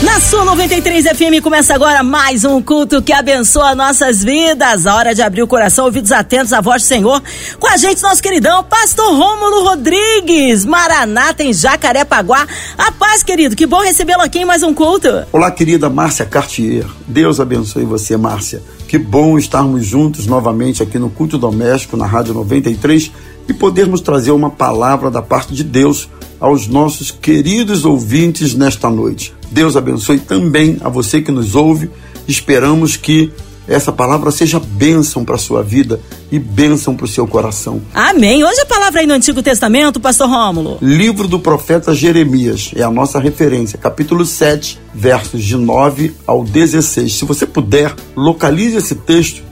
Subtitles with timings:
[0.00, 4.86] Na sua 93 FM começa agora mais um culto que abençoa nossas vidas.
[4.86, 7.20] A hora de abrir o coração, ouvidos atentos à voz do Senhor.
[7.58, 12.46] Com a gente, nosso queridão, Pastor Rômulo Rodrigues, Maranata em Jacarepaguá.
[12.78, 15.08] A paz, querido, que bom recebê-lo aqui em mais um culto.
[15.32, 16.86] Olá, querida Márcia Cartier.
[17.04, 18.62] Deus abençoe você, Márcia.
[18.86, 23.10] Que bom estarmos juntos novamente aqui no culto doméstico na Rádio 93
[23.48, 26.08] e podermos trazer uma palavra da parte de Deus
[26.38, 29.36] aos nossos queridos ouvintes nesta noite.
[29.50, 31.90] Deus abençoe também a você que nos ouve.
[32.26, 33.32] Esperamos que
[33.68, 36.00] essa palavra seja bênção para a sua vida
[36.32, 37.82] e bênção para o seu coração.
[37.92, 38.42] Amém.
[38.42, 40.78] Hoje a palavra aí no Antigo Testamento, pastor Rômulo.
[40.80, 47.12] Livro do profeta Jeremias é a nossa referência, capítulo 7, versos de 9 ao 16.
[47.12, 49.42] Se você puder, localize esse texto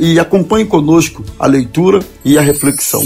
[0.00, 3.02] e acompanhe conosco a leitura e a reflexão.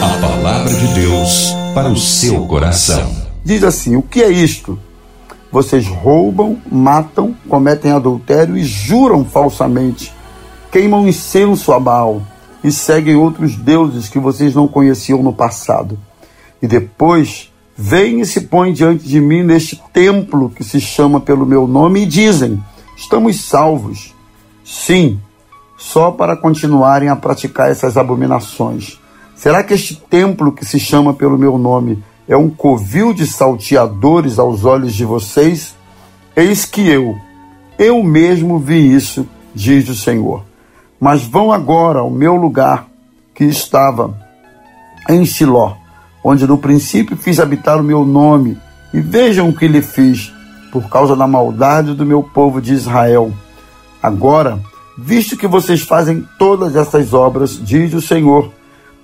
[0.00, 3.12] A palavra de Deus para o seu coração.
[3.44, 4.78] Diz assim: O que é isto?
[5.50, 10.12] Vocês roubam, matam, cometem adultério e juram falsamente.
[10.70, 12.22] Queimam incenso a Baal
[12.62, 15.98] e seguem outros deuses que vocês não conheciam no passado.
[16.60, 21.46] E depois vêm e se põem diante de mim neste templo que se chama pelo
[21.46, 22.62] meu nome e dizem:
[22.96, 24.14] Estamos salvos.
[24.64, 25.20] Sim,
[25.78, 28.98] só para continuarem a praticar essas abominações.
[29.36, 34.38] Será que este templo que se chama pelo meu nome é um covil de salteadores
[34.38, 35.74] aos olhos de vocês?
[36.34, 37.16] Eis que eu,
[37.78, 40.44] eu mesmo vi isso, diz o Senhor.
[41.00, 42.88] Mas vão agora ao meu lugar
[43.34, 44.18] que estava
[45.08, 45.74] em Siló,
[46.24, 48.58] onde no princípio fiz habitar o meu nome,
[48.92, 50.32] e vejam o que lhe fiz,
[50.72, 53.32] por causa da maldade do meu povo de Israel.
[54.02, 54.58] Agora,
[54.98, 58.50] visto que vocês fazem todas essas obras, diz o Senhor,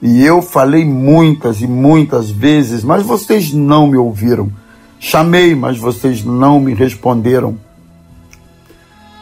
[0.02, 4.50] e eu falei muitas e muitas vezes, mas vocês não me ouviram.
[4.98, 7.56] Chamei, mas vocês não me responderam.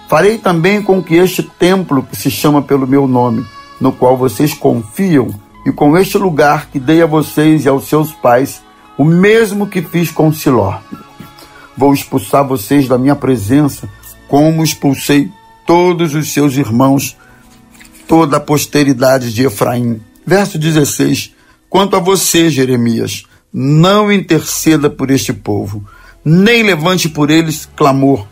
[0.09, 3.45] Farei também com que este templo, que se chama pelo meu nome,
[3.79, 5.29] no qual vocês confiam,
[5.67, 8.63] e com este lugar que dei a vocês e aos seus pais,
[8.97, 10.79] o mesmo que fiz com Siló.
[11.77, 13.87] Vou expulsar vocês da minha presença,
[14.27, 15.31] como expulsei
[15.67, 17.19] todos os seus irmãos,
[18.09, 21.35] toda a posteridade de Efraim Verso 16:
[21.69, 25.85] Quanto a você, Jeremias, não interceda por este povo,
[26.25, 28.29] nem levante por eles clamor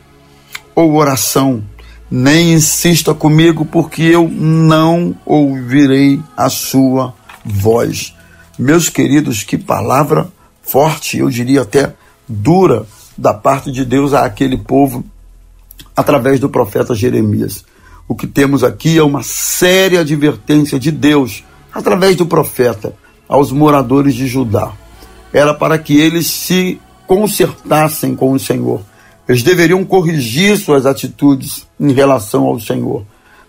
[0.77, 1.61] ou oração,
[2.09, 7.13] nem insista comigo, porque eu não ouvirei a sua
[7.45, 8.15] voz.
[8.57, 10.31] Meus queridos, que palavra
[10.63, 11.95] forte, eu diria até
[12.29, 12.87] dura,
[13.17, 15.05] da parte de Deus a aquele povo
[15.97, 17.65] através do profeta Jeremias.
[18.07, 21.43] O que temos aqui é uma séria advertência de Deus
[21.73, 22.95] através do profeta
[23.29, 24.73] aos moradores de Judá.
[25.33, 28.81] Era para que eles se consertassem com o Senhor.
[29.29, 33.05] Eles deveriam corrigir suas atitudes em relação ao Senhor.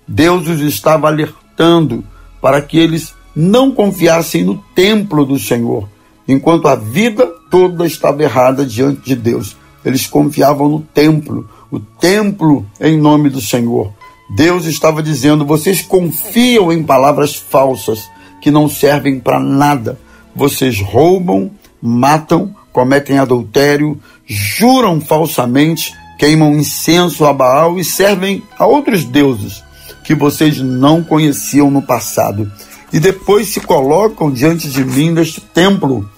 [0.08, 2.04] Deus os estava alertando
[2.42, 5.88] para que eles não confiassem no templo do Senhor,
[6.28, 9.56] enquanto a vida toda estava errada diante de Deus.
[9.86, 13.94] Eles confiavam no templo, o templo em nome do Senhor.
[14.30, 18.10] Deus estava dizendo: vocês confiam em palavras falsas
[18.42, 20.00] que não servem para nada.
[20.36, 21.52] Vocês roubam,
[21.82, 29.64] matam, cometem adultério, juram falsamente, queimam incenso a Baal e servem a outros deuses
[30.04, 32.52] que vocês não conheciam no passado.
[32.92, 36.10] E depois se colocam diante de mim neste templo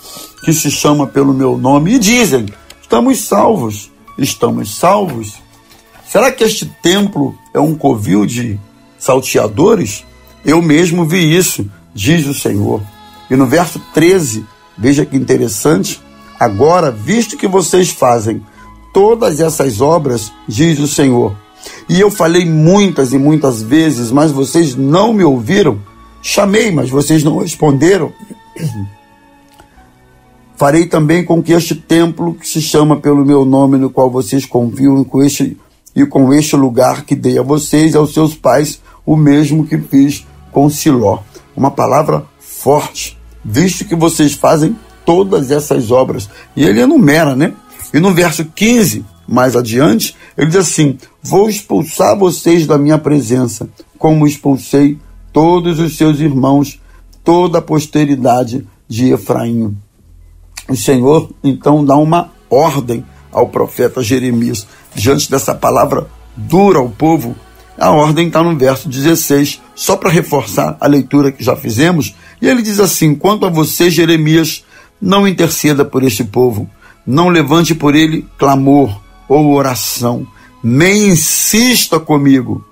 [0.44, 2.46] que se chama pelo meu nome e dizem:
[2.82, 5.36] estamos salvos, estamos salvos.
[6.06, 8.60] Será que este templo é um covil de
[8.98, 10.06] salteadores?
[10.44, 12.82] Eu mesmo vi isso, diz o Senhor.
[13.30, 14.46] E no verso 13,
[14.78, 16.02] veja que interessante.
[16.40, 18.44] Agora, visto que vocês fazem
[18.94, 21.36] todas essas obras, diz o Senhor,
[21.88, 25.80] e eu falei muitas e muitas vezes, mas vocês não me ouviram,
[26.22, 28.12] chamei, mas vocês não responderam.
[30.56, 34.46] Farei também com que este templo, que se chama pelo meu nome, no qual vocês
[34.46, 35.58] confiam, com este
[35.96, 39.78] e com este lugar que dei a vocês e aos seus pais, o mesmo que
[39.78, 41.20] fiz com Siló.
[41.56, 46.30] Uma palavra forte, visto que vocês fazem todas essas obras.
[46.56, 47.54] E ele enumera, né?
[47.94, 53.70] E no verso 15, mais adiante, ele diz assim: Vou expulsar vocês da minha presença,
[53.98, 54.98] como expulsei
[55.34, 56.80] todos os seus irmãos,
[57.24, 59.76] toda a posteridade de Efraim.
[60.70, 67.36] O Senhor então dá uma ordem ao profeta Jeremias diante dessa palavra dura ao povo,
[67.78, 72.14] A ordem está no verso 16, só para reforçar a leitura que já fizemos.
[72.40, 74.64] E ele diz assim: Quanto a você, Jeremias,
[75.02, 76.70] não interceda por este povo,
[77.08, 80.28] não levante por ele clamor ou oração,
[80.64, 82.64] nem insista comigo,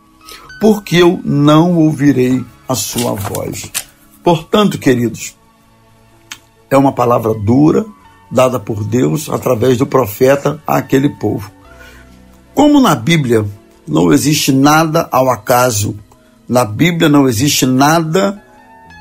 [0.62, 3.71] porque eu não ouvirei a sua voz.
[4.24, 5.36] Portanto, queridos,
[6.69, 7.83] é uma palavra dura
[8.31, 11.50] dada por Deus através do profeta àquele povo.
[12.53, 13.45] Como na Bíblia
[13.87, 15.95] não existe nada ao acaso,
[16.47, 18.41] na Bíblia não existe nada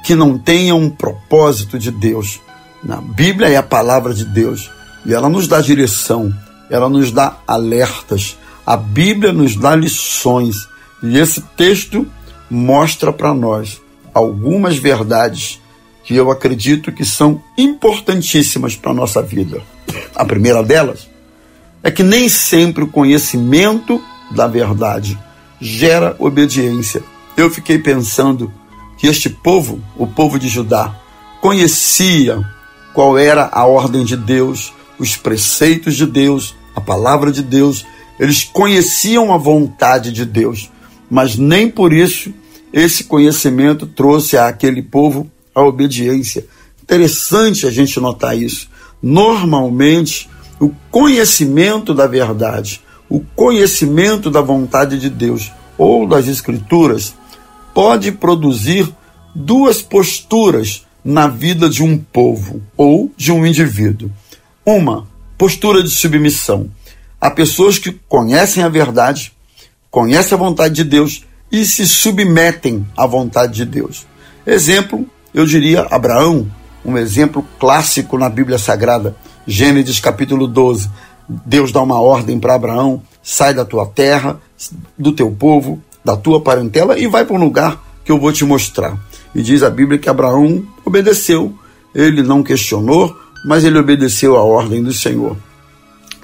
[0.04, 2.40] que não tenha um propósito de Deus.
[2.82, 4.70] Na Bíblia é a palavra de Deus
[5.04, 6.32] e ela nos dá direção,
[6.70, 10.68] ela nos dá alertas, a Bíblia nos dá lições
[11.02, 12.06] e esse texto
[12.50, 13.80] mostra para nós
[14.14, 15.60] algumas verdades
[16.04, 19.60] que eu acredito que são importantíssimas para a nossa vida.
[20.14, 21.08] A primeira delas
[21.82, 25.18] é que nem sempre o conhecimento da verdade
[25.60, 27.02] gera obediência.
[27.36, 28.52] Eu fiquei pensando
[28.96, 30.94] que este povo, o povo de Judá,
[31.40, 32.44] conhecia
[32.92, 37.86] qual era a ordem de Deus, os preceitos de Deus, a palavra de Deus,
[38.18, 40.70] eles conheciam a vontade de Deus,
[41.08, 42.32] mas nem por isso
[42.72, 46.44] esse conhecimento trouxe àquele povo a obediência.
[46.82, 48.68] Interessante a gente notar isso.
[49.02, 50.28] Normalmente,
[50.60, 57.14] o conhecimento da verdade, o conhecimento da vontade de Deus ou das Escrituras
[57.72, 58.92] pode produzir
[59.34, 64.10] duas posturas na vida de um povo ou de um indivíduo.
[64.66, 65.06] Uma,
[65.38, 66.68] postura de submissão.
[67.20, 69.32] Há pessoas que conhecem a verdade,
[69.90, 74.06] conhecem a vontade de Deus e se submetem à vontade de Deus.
[74.46, 76.50] Exemplo, eu diria Abraão,
[76.84, 79.16] um exemplo clássico na Bíblia Sagrada.
[79.50, 80.90] Gênesis capítulo 12.
[81.26, 84.38] Deus dá uma ordem para Abraão: sai da tua terra,
[84.98, 88.44] do teu povo, da tua parentela e vai para um lugar que eu vou te
[88.44, 88.98] mostrar.
[89.34, 91.54] E diz a Bíblia que Abraão obedeceu,
[91.94, 93.16] ele não questionou,
[93.46, 95.34] mas ele obedeceu a ordem do Senhor.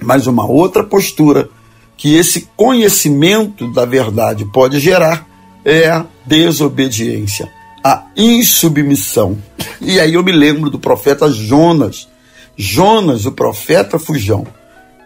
[0.02, 1.48] Mas uma outra postura
[1.96, 5.26] que esse conhecimento da verdade pode gerar
[5.64, 7.50] é a desobediência,
[7.82, 9.38] a insubmissão.
[9.80, 12.12] E aí eu me lembro do profeta Jonas.
[12.56, 14.46] Jonas, o profeta fujão,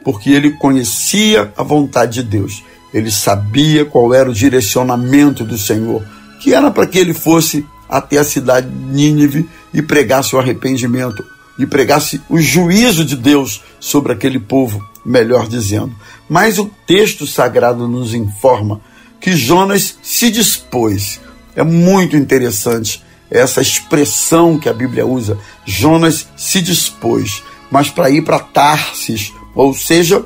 [0.05, 2.63] porque ele conhecia a vontade de Deus.
[2.93, 6.03] Ele sabia qual era o direcionamento do Senhor,
[6.41, 11.25] que era para que ele fosse até a cidade de Nínive e pregasse o arrependimento,
[11.59, 15.93] e pregasse o juízo de Deus sobre aquele povo, melhor dizendo.
[16.29, 18.81] Mas o texto sagrado nos informa
[19.21, 21.21] que Jonas se dispôs.
[21.57, 25.39] É muito interessante essa expressão que a Bíblia usa.
[25.65, 30.25] Jonas se dispôs, mas para ir para Tarsis, ou seja,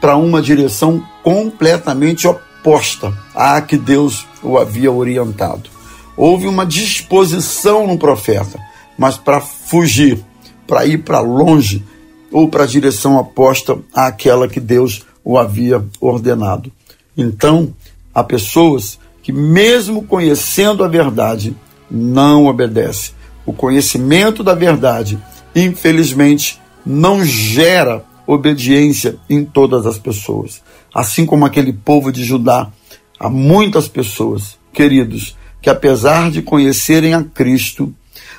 [0.00, 5.70] para uma direção completamente oposta à que Deus o havia orientado.
[6.16, 8.58] Houve uma disposição no profeta,
[8.98, 10.22] mas para fugir,
[10.66, 11.82] para ir para longe
[12.30, 16.70] ou para a direção oposta àquela que Deus o havia ordenado.
[17.16, 17.72] Então,
[18.14, 21.56] há pessoas que, mesmo conhecendo a verdade,
[21.90, 23.14] não obedecem.
[23.46, 25.18] O conhecimento da verdade,
[25.54, 30.62] infelizmente, não gera obediência em todas as pessoas.
[30.94, 32.70] Assim como aquele povo de Judá,
[33.18, 37.92] há muitas pessoas, queridos, que apesar de conhecerem a Cristo,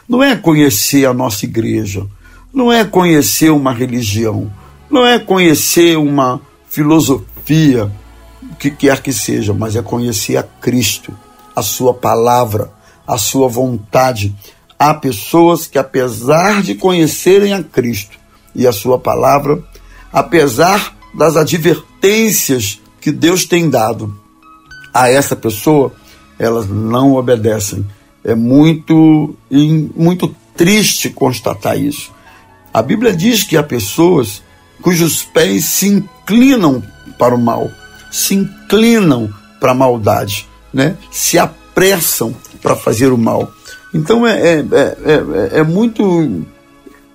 [0.08, 2.06] não é conhecer a nossa igreja,
[2.54, 4.52] não é conhecer uma religião,
[4.90, 7.92] não é conhecer uma filosofia,
[8.52, 11.14] o que quer que seja, mas é conhecer a Cristo,
[11.56, 12.72] a Sua palavra,
[13.08, 14.36] a Sua vontade.
[14.78, 18.18] Há pessoas que, apesar de conhecerem a Cristo
[18.54, 19.64] e a Sua palavra,
[20.12, 24.20] apesar das advertências que Deus tem dado
[24.94, 25.94] a essa pessoa,
[26.40, 27.86] elas não obedecem.
[28.24, 29.36] É muito,
[29.96, 32.12] muito triste constatar isso.
[32.74, 34.42] A Bíblia diz que há pessoas
[34.82, 36.84] cujos pés se inclinam
[37.18, 37.72] para o mal,
[38.12, 40.98] se inclinam para a maldade, né?
[41.12, 42.36] se apressam
[42.66, 43.54] para fazer o mal.
[43.94, 44.66] Então é, é,
[45.06, 46.44] é, é, muito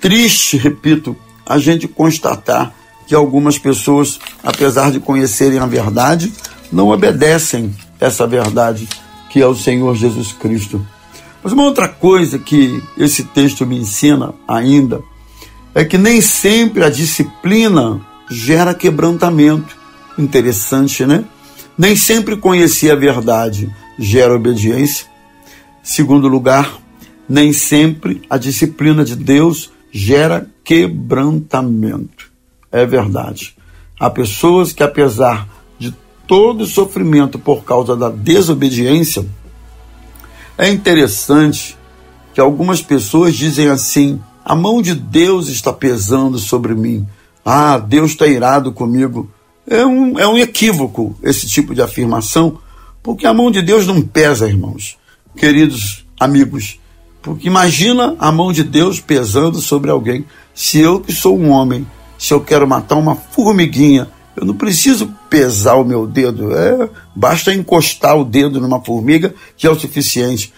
[0.01, 2.73] triste, repito, a gente constatar
[3.05, 6.33] que algumas pessoas, apesar de conhecerem a verdade,
[6.73, 8.89] não obedecem essa verdade
[9.29, 10.87] que é o Senhor Jesus Cristo.
[11.43, 15.03] Mas uma outra coisa que esse texto me ensina ainda
[15.75, 19.77] é que nem sempre a disciplina gera quebrantamento.
[20.17, 21.25] Interessante, né?
[21.77, 25.10] Nem sempre conhecer a verdade gera obediência.
[25.83, 26.79] Segundo lugar,
[27.29, 32.31] nem sempre a disciplina de Deus gera quebrantamento.
[32.71, 33.57] É verdade.
[33.99, 35.49] Há pessoas que, apesar
[36.31, 39.27] todo sofrimento por causa da desobediência,
[40.57, 41.77] é interessante
[42.33, 47.05] que algumas pessoas dizem assim: a mão de Deus está pesando sobre mim.
[47.45, 49.29] Ah, Deus está irado comigo.
[49.67, 52.59] É um, é um equívoco esse tipo de afirmação,
[53.03, 54.97] porque a mão de Deus não pesa, irmãos,
[55.41, 56.79] queridos amigos.
[57.23, 60.27] Porque imagina a mão de Deus pesando sobre alguém.
[60.55, 61.87] Se eu que sou um homem,
[62.19, 64.07] se eu quero matar uma formiguinha,
[64.37, 66.55] eu não preciso pesar o meu dedo.
[66.55, 70.53] É, basta encostar o dedo numa formiga que é o suficiente.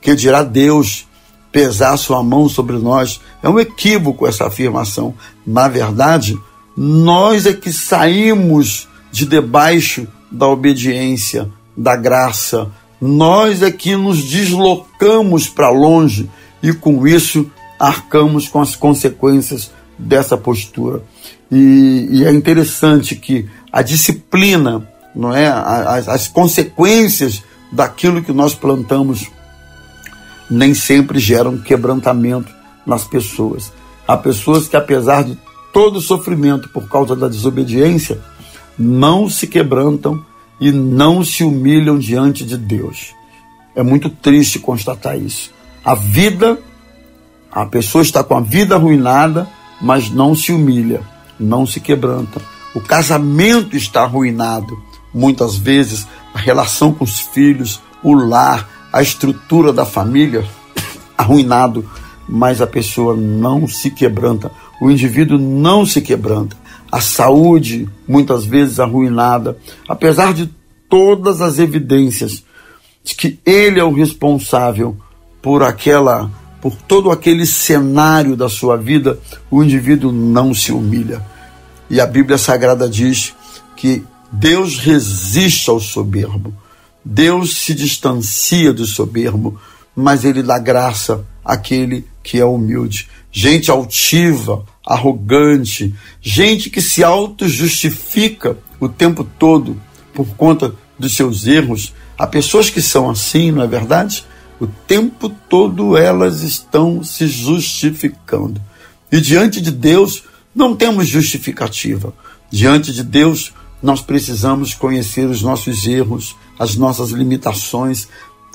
[0.00, 1.08] Que dirá Deus
[1.50, 3.20] pesar sua mão sobre nós.
[3.42, 5.12] É um equívoco essa afirmação.
[5.44, 6.38] Na verdade,
[6.76, 12.70] nós é que saímos de debaixo da obediência, da graça.
[13.00, 16.28] Nós é que nos deslocamos para longe
[16.62, 21.02] e com isso arcamos com as consequências dessa postura.
[21.50, 27.42] E, e é interessante que a disciplina, não é, as, as consequências
[27.72, 29.30] daquilo que nós plantamos
[30.50, 32.52] nem sempre geram quebrantamento
[32.84, 33.72] nas pessoas.
[34.06, 35.38] Há pessoas que, apesar de
[35.72, 38.20] todo o sofrimento por causa da desobediência,
[38.76, 40.24] não se quebrantam
[40.60, 43.14] e não se humilham diante de Deus.
[43.74, 45.50] É muito triste constatar isso.
[45.84, 46.58] A vida,
[47.50, 49.48] a pessoa está com a vida arruinada,
[49.80, 51.00] mas não se humilha,
[51.38, 52.40] não se quebranta.
[52.74, 54.78] O casamento está arruinado.
[55.12, 60.44] Muitas vezes, a relação com os filhos, o lar, a estrutura da família
[61.16, 61.88] arruinado,
[62.28, 66.56] mas a pessoa não se quebranta, o indivíduo não se quebranta.
[66.90, 69.56] A saúde, muitas vezes arruinada,
[69.88, 70.50] apesar de
[70.88, 72.42] todas as evidências
[73.04, 74.96] de que ele é o responsável
[75.40, 76.30] por aquela,
[76.60, 79.18] por todo aquele cenário da sua vida,
[79.50, 81.24] o indivíduo não se humilha.
[81.88, 83.34] E a Bíblia Sagrada diz
[83.76, 86.54] que Deus resiste ao soberbo,
[87.04, 89.58] Deus se distancia do soberbo,
[89.96, 93.08] mas ele dá graça àquele que é humilde.
[93.32, 99.80] Gente altiva, arrogante, gente que se auto-justifica o tempo todo
[100.14, 101.94] por conta dos seus erros.
[102.18, 104.24] Há pessoas que são assim, não é verdade?
[104.60, 108.60] O tempo todo elas estão se justificando.
[109.10, 112.12] E diante de Deus não temos justificativa.
[112.50, 118.08] Diante de Deus nós precisamos conhecer os nossos erros, as nossas limitações,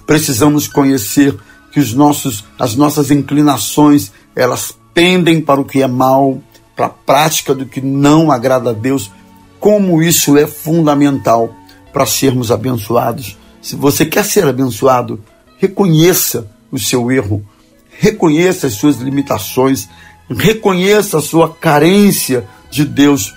[0.05, 1.35] precisamos conhecer
[1.71, 6.41] que os nossos, as nossas inclinações elas pendem para o que é mal,
[6.75, 9.11] para a prática do que não agrada a Deus.
[9.59, 11.53] Como isso é fundamental
[11.93, 13.37] para sermos abençoados.
[13.61, 15.21] Se você quer ser abençoado,
[15.57, 17.45] reconheça o seu erro,
[17.89, 19.87] reconheça as suas limitações,
[20.29, 23.33] reconheça a sua carência de Deus.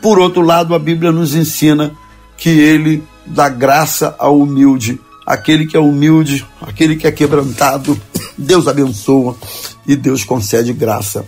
[0.00, 1.94] Por outro lado, a Bíblia nos ensina
[2.36, 5.00] que ele dá graça ao humilde.
[5.26, 8.00] Aquele que é humilde, aquele que é quebrantado,
[8.38, 9.36] Deus abençoa
[9.84, 11.26] e Deus concede graça.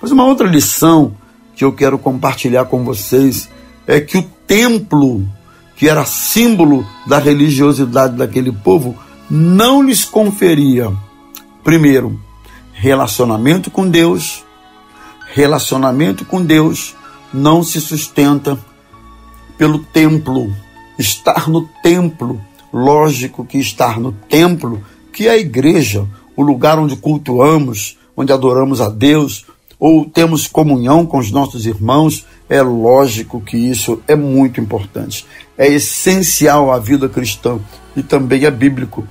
[0.00, 1.16] Mas uma outra lição
[1.56, 3.48] que eu quero compartilhar com vocês
[3.86, 5.26] é que o templo,
[5.76, 8.96] que era símbolo da religiosidade daquele povo,
[9.28, 10.92] não lhes conferia,
[11.64, 12.20] primeiro,
[12.72, 14.44] relacionamento com Deus.
[15.32, 16.94] Relacionamento com Deus
[17.32, 18.58] não se sustenta
[19.56, 20.54] pelo templo,
[20.98, 22.40] estar no templo,
[22.74, 26.04] lógico que estar no templo, que é a igreja,
[26.36, 29.46] o lugar onde cultuamos, onde adoramos a Deus,
[29.78, 35.24] ou temos comunhão com os nossos irmãos, é lógico que isso é muito importante.
[35.56, 37.60] É essencial à vida cristã
[37.96, 39.06] e também é bíblico.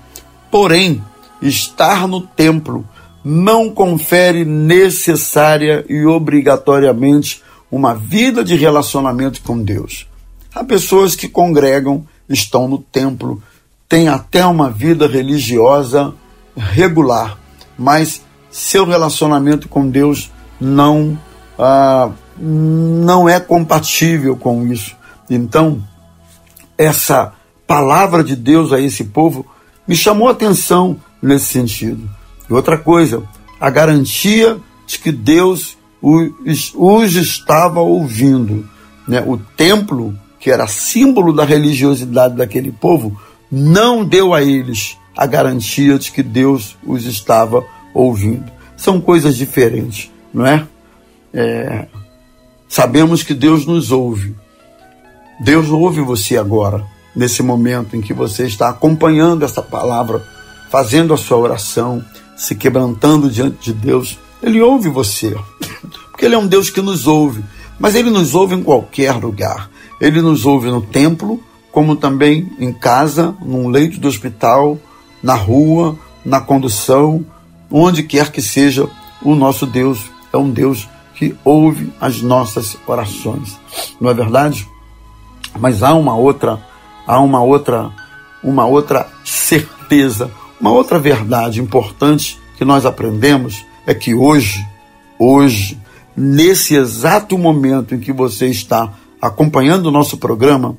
[0.51, 1.01] Porém,
[1.41, 2.85] estar no templo
[3.23, 7.41] não confere necessária e obrigatoriamente
[7.71, 10.05] uma vida de relacionamento com Deus.
[10.53, 13.41] Há pessoas que congregam, estão no templo,
[13.93, 16.15] têm até uma vida religiosa
[16.57, 17.37] regular,
[17.77, 21.15] mas seu relacionamento com Deus não,
[21.59, 24.95] ah, não é compatível com isso.
[25.29, 25.79] Então,
[26.75, 27.33] essa
[27.67, 29.45] palavra de Deus a esse povo
[29.87, 32.09] me chamou atenção nesse sentido.
[32.49, 33.21] E outra coisa,
[33.61, 34.57] a garantia
[34.87, 38.67] de que Deus os, os estava ouvindo.
[39.07, 39.23] Né?
[39.23, 43.15] O templo que era símbolo da religiosidade daquele povo,
[43.55, 48.51] não deu a eles a garantia de que Deus os estava ouvindo.
[48.75, 50.67] São coisas diferentes, não é?
[51.31, 51.85] é
[52.67, 54.35] sabemos que Deus nos ouve.
[55.39, 56.83] Deus ouve você agora,
[57.15, 60.27] nesse momento em que você está acompanhando essa palavra,
[60.71, 62.03] fazendo a sua oração,
[62.35, 64.17] se quebrantando diante de Deus.
[64.41, 65.37] Ele ouve você,
[66.09, 67.43] porque Ele é um Deus que nos ouve,
[67.79, 69.69] mas Ele nos ouve em qualquer lugar.
[70.01, 71.39] Ele nos ouve no templo,
[71.73, 74.77] como também em casa, num leito do hospital,
[75.23, 77.25] na rua, na condução,
[77.69, 78.87] onde quer que seja,
[79.23, 83.57] o nosso Deus é um Deus que ouve as nossas orações.
[83.99, 84.69] Não é verdade?
[85.59, 86.61] Mas há uma outra,
[87.07, 87.91] há uma outra,
[88.43, 90.29] uma outra certeza,
[90.61, 94.63] uma outra verdade importante que nós aprendemos é que hoje,
[95.17, 95.79] hoje,
[96.15, 100.77] nesse exato momento em que você está acompanhando o nosso programa,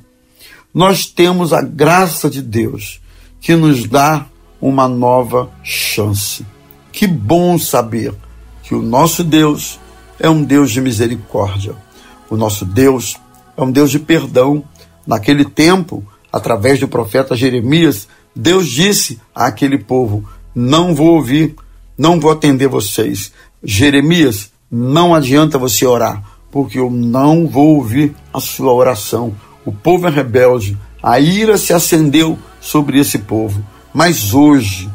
[0.75, 2.99] nós temos a graça de Deus
[3.39, 4.25] que nos dá
[4.59, 6.45] uma nova chance.
[6.91, 8.13] Que bom saber
[8.61, 9.79] que o nosso Deus
[10.19, 11.73] é um Deus de misericórdia.
[12.29, 13.15] O nosso Deus
[13.55, 14.65] é um Deus de perdão.
[15.07, 21.55] Naquele tempo, através do profeta Jeremias, Deus disse àquele povo: Não vou ouvir,
[21.97, 23.31] não vou atender vocês.
[23.63, 29.33] Jeremias, não adianta você orar, porque eu não vou ouvir a sua oração
[29.65, 33.65] o povo é rebelde, a ira se acendeu sobre esse povo.
[33.93, 34.89] Mas hoje,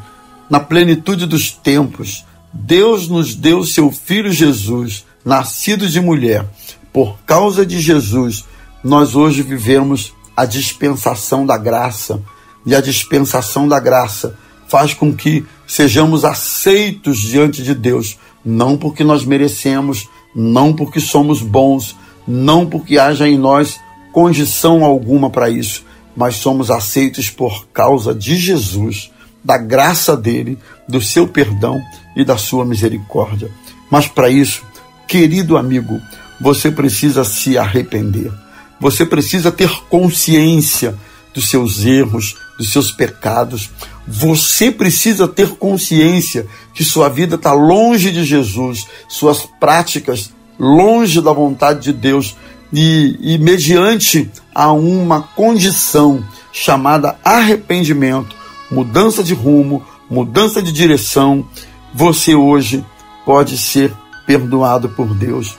[0.48, 6.46] na plenitude dos tempos, Deus nos deu seu filho Jesus, nascido de mulher.
[6.92, 8.44] Por causa de Jesus,
[8.82, 12.20] nós hoje vivemos a dispensação da graça.
[12.64, 14.36] E a dispensação da graça
[14.68, 21.42] faz com que sejamos aceitos diante de Deus, não porque nós merecemos, não porque somos
[21.42, 21.96] bons,
[22.26, 23.80] não porque haja em nós
[24.12, 25.84] condição alguma para isso,
[26.16, 29.10] mas somos aceitos por causa de Jesus,
[29.42, 31.80] da graça dele, do seu perdão
[32.16, 33.50] e da sua misericórdia.
[33.90, 34.62] Mas para isso,
[35.06, 36.00] querido amigo,
[36.40, 38.32] você precisa se arrepender.
[38.80, 40.94] Você precisa ter consciência
[41.34, 43.70] dos seus erros, dos seus pecados.
[44.06, 51.32] Você precisa ter consciência que sua vida está longe de Jesus, suas práticas longe da
[51.32, 52.36] vontade de Deus
[52.72, 58.36] e, e mediante a uma condição chamada arrependimento,
[58.70, 61.46] mudança de rumo, mudança de direção,
[61.94, 62.84] você hoje
[63.24, 63.92] pode ser
[64.26, 65.56] perdoado por Deus.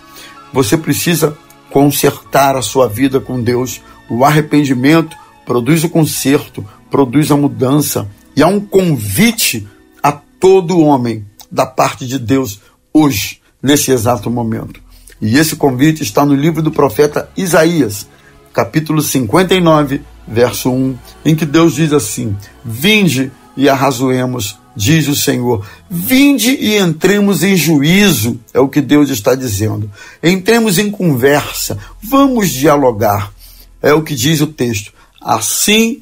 [0.53, 1.37] Você precisa
[1.69, 3.81] consertar a sua vida com Deus.
[4.09, 8.09] O arrependimento produz o conserto, produz a mudança.
[8.35, 9.67] E há um convite
[10.01, 12.59] a todo homem da parte de Deus
[12.93, 14.81] hoje, nesse exato momento.
[15.21, 18.07] E esse convite está no livro do profeta Isaías,
[18.51, 25.63] capítulo 59, verso 1, em que Deus diz assim: Vinde e arrazoemos, diz o Senhor.
[25.87, 29.91] Vinde e entremos em juízo, é o que Deus está dizendo.
[30.23, 33.31] Entremos em conversa, vamos dialogar,
[33.79, 34.91] é o que diz o texto.
[35.21, 36.01] Assim,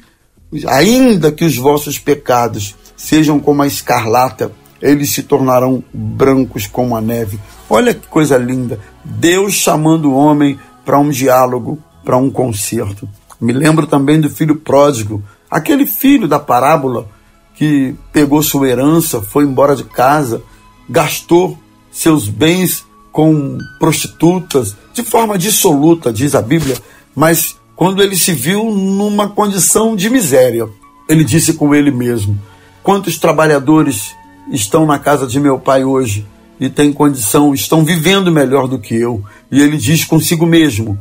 [0.66, 7.00] ainda que os vossos pecados sejam como a escarlata, eles se tornarão brancos como a
[7.00, 7.38] neve.
[7.68, 8.80] Olha que coisa linda.
[9.04, 13.08] Deus chamando o homem para um diálogo, para um concerto.
[13.40, 17.08] Me lembro também do filho pródigo, aquele filho da parábola
[17.54, 20.42] que pegou sua herança, foi embora de casa,
[20.88, 21.58] gastou
[21.90, 26.76] seus bens com prostitutas, de forma dissoluta, diz a Bíblia,
[27.14, 30.68] mas quando ele se viu numa condição de miséria,
[31.08, 32.38] ele disse com ele mesmo:
[32.82, 34.14] Quantos trabalhadores
[34.50, 36.26] estão na casa de meu pai hoje
[36.58, 39.22] e têm condição, estão vivendo melhor do que eu.
[39.50, 40.98] E ele diz consigo mesmo: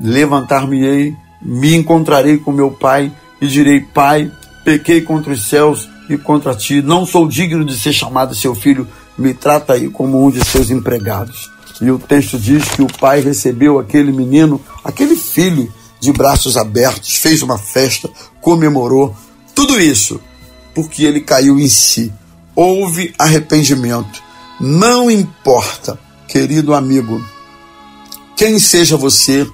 [0.00, 4.30] Levantar-me-ei, me encontrarei com meu pai e direi: Pai,
[4.64, 8.86] pequei contra os céus e contra ti, não sou digno de ser chamado seu filho,
[9.18, 11.50] me trata aí como um de seus empregados.
[11.80, 17.16] E o texto diz que o pai recebeu aquele menino, aquele filho, de braços abertos,
[17.16, 18.08] fez uma festa,
[18.40, 19.14] comemorou,
[19.54, 20.20] tudo isso
[20.74, 22.12] porque ele caiu em si.
[22.56, 24.22] Houve arrependimento.
[24.58, 27.22] Não importa, querido amigo,
[28.34, 29.46] quem seja você,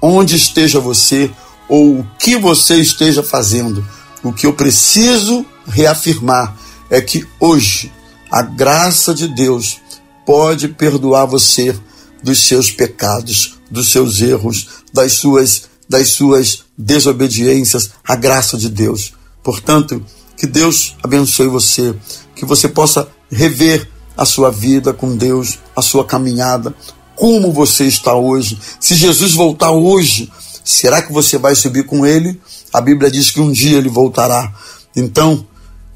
[0.00, 1.30] onde esteja você
[1.68, 3.84] ou o que você esteja fazendo.
[4.22, 6.56] O que eu preciso reafirmar
[6.88, 7.92] é que hoje
[8.30, 9.80] a graça de Deus
[10.24, 11.76] pode perdoar você
[12.22, 19.12] dos seus pecados, dos seus erros, das suas das suas desobediências, a graça de Deus.
[19.42, 20.04] Portanto,
[20.44, 21.94] que Deus abençoe você,
[22.36, 26.74] que você possa rever a sua vida com Deus, a sua caminhada,
[27.16, 28.58] como você está hoje.
[28.78, 30.30] Se Jesus voltar hoje,
[30.62, 32.38] será que você vai subir com ele?
[32.70, 34.52] A Bíblia diz que um dia ele voltará.
[34.94, 35.46] Então,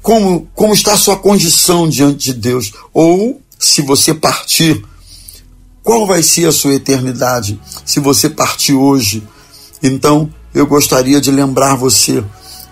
[0.01, 2.73] como, como está a sua condição diante de Deus?
[2.91, 4.83] Ou, se você partir,
[5.83, 9.21] qual vai ser a sua eternidade se você partir hoje?
[9.83, 12.23] Então, eu gostaria de lembrar você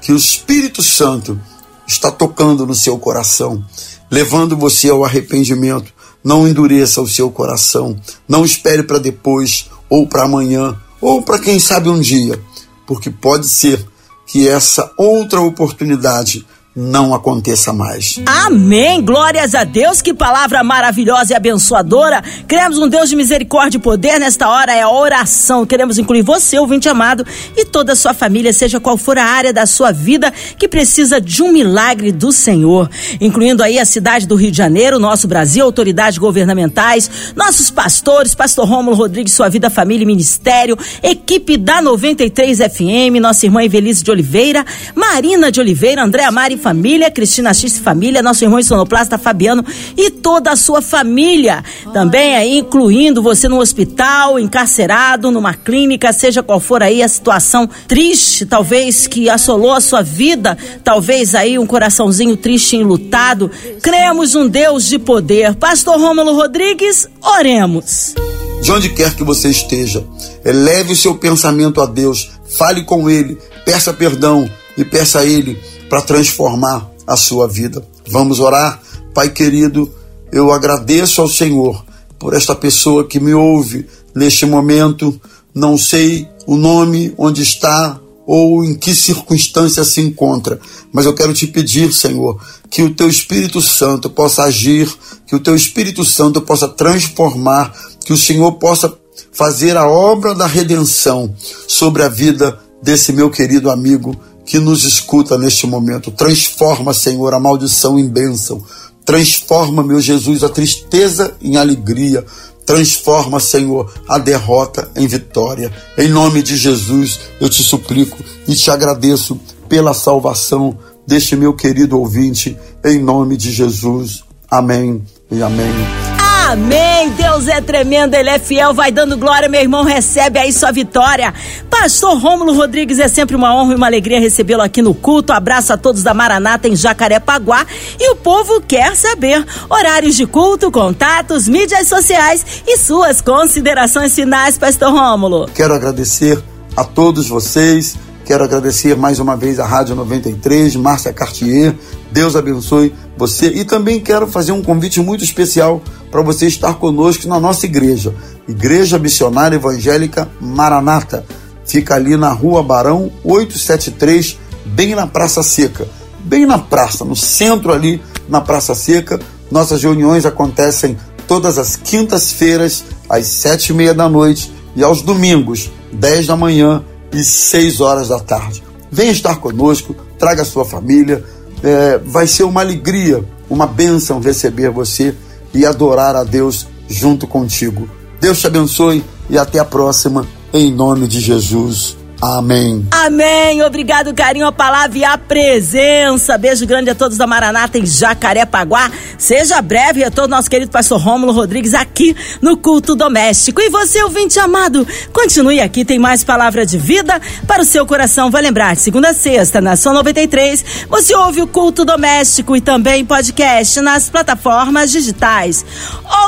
[0.02, 1.40] que o Espírito Santo
[1.88, 3.64] está tocando no seu coração
[4.10, 5.94] levando você ao arrependimento.
[6.24, 8.00] Não endureça o seu coração.
[8.28, 12.42] Não espere para depois, ou para amanhã, ou para quem sabe um dia,
[12.86, 13.86] porque pode ser
[14.26, 16.46] que essa outra oportunidade
[16.80, 18.22] não aconteça mais.
[18.28, 19.02] Amém.
[19.04, 20.00] Glórias a Deus.
[20.00, 22.24] Que palavra maravilhosa e abençoadora.
[22.48, 24.20] Cremos um Deus de misericórdia e poder.
[24.20, 25.66] Nesta hora é a oração.
[25.66, 29.52] Queremos incluir você, ouvinte amado, e toda a sua família, seja qual for a área
[29.52, 32.88] da sua vida que precisa de um milagre do Senhor.
[33.20, 38.68] Incluindo aí a cidade do Rio de Janeiro, nosso Brasil, autoridades governamentais, nossos pastores, pastor
[38.68, 44.12] Rômulo Rodrigues, sua vida, família e ministério, equipe da 93 FM, nossa irmã Evelise de
[44.12, 44.64] Oliveira,
[44.94, 49.64] Marina de Oliveira, André Amari família, Cristina X família, nosso irmão sonoplasta Fabiano
[49.96, 51.64] e toda a sua família.
[51.94, 57.70] Também aí incluindo você no hospital, encarcerado, numa clínica, seja qual for aí a situação
[57.88, 63.50] triste, talvez que assolou a sua vida, talvez aí um coraçãozinho triste e enlutado.
[63.82, 65.56] Cremos um Deus de poder.
[65.56, 68.14] Pastor Rômulo Rodrigues, oremos.
[68.62, 70.04] De onde quer que você esteja,
[70.44, 75.58] eleve o seu pensamento a Deus, fale com Ele, peça perdão e peça a Ele
[75.90, 77.86] para transformar a sua vida.
[78.10, 78.82] Vamos orar?
[79.14, 79.92] Pai querido,
[80.32, 81.86] eu agradeço ao Senhor
[82.20, 85.20] por esta pessoa que me ouve neste momento.
[85.54, 90.60] Não sei o nome, onde está ou em que circunstância se encontra,
[90.92, 92.38] mas eu quero te pedir, Senhor,
[92.70, 94.94] que o teu Espírito Santo possa agir,
[95.26, 97.74] que o teu Espírito Santo possa transformar,
[98.04, 98.94] que o Senhor possa
[99.32, 101.34] fazer a obra da redenção
[101.70, 104.14] sobre a vida desse meu querido amigo
[104.48, 106.10] que nos escuta neste momento.
[106.10, 108.64] Transforma, Senhor, a maldição em bênção.
[109.06, 112.26] Transforma, meu Jesus, a tristeza em alegria.
[112.66, 115.72] Transforma, Senhor, a derrota em vitória.
[115.98, 122.00] Em nome de Jesus, eu te suplico e te agradeço pela salvação deste meu querido
[122.00, 122.58] ouvinte.
[122.84, 124.24] Em nome de Jesus.
[124.50, 126.17] Amém e amém.
[126.48, 127.10] Amém.
[127.10, 131.34] Deus é tremendo, Ele é fiel, vai dando glória, meu irmão, recebe aí sua vitória.
[131.70, 135.34] Pastor Rômulo Rodrigues, é sempre uma honra e uma alegria recebê-lo aqui no culto.
[135.34, 137.66] Abraço a todos da Maranata em Jacarepaguá.
[138.00, 144.58] E o povo quer saber horários de culto, contatos, mídias sociais e suas considerações finais,
[144.58, 145.50] Pastor Rômulo.
[145.54, 146.42] Quero agradecer
[146.78, 147.98] a todos vocês.
[148.28, 151.74] Quero agradecer mais uma vez a Rádio 93, Márcia Cartier.
[152.12, 153.48] Deus abençoe você.
[153.48, 158.14] E também quero fazer um convite muito especial para você estar conosco na nossa igreja,
[158.46, 161.26] Igreja Missionária Evangélica Maranata.
[161.66, 165.88] Fica ali na Rua Barão 873, bem na Praça Seca.
[166.20, 169.22] Bem na praça, no centro ali, na Praça Seca.
[169.50, 170.98] Nossas reuniões acontecem
[171.30, 176.84] todas as quintas-feiras, às sete e meia da noite, e aos domingos, dez da manhã
[177.12, 178.64] e seis horas da tarde.
[178.92, 181.24] Venha estar conosco, traga sua família,
[181.64, 185.14] é, vai ser uma alegria, uma bênção receber você
[185.54, 187.90] e adorar a Deus junto contigo.
[188.20, 191.98] Deus te abençoe e até a próxima, em nome de Jesus.
[192.22, 192.88] Amém.
[192.92, 193.62] Amém.
[193.64, 196.38] Obrigado, carinho, a palavra e a presença.
[196.38, 198.92] Beijo grande a todos da Maranata em Jacarepaguá.
[199.18, 203.62] Seja breve retorno nosso querido pastor Rômulo Rodrigues aqui no Culto Doméstico.
[203.62, 208.32] E você, ouvinte amado, continue aqui, tem mais palavra de vida para o seu coração.
[208.32, 213.06] Vai lembrar, segunda a sexta, na São 93, você ouve o Culto Doméstico e também
[213.06, 215.66] podcast nas plataformas digitais.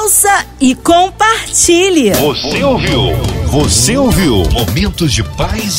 [0.02, 2.12] Ouça e compartilhe.
[2.12, 3.00] Você ouviu?
[3.48, 4.44] Você ouviu?
[4.52, 5.79] Momentos de paz